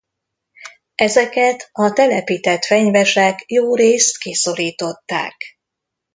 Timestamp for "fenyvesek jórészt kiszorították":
2.65-5.37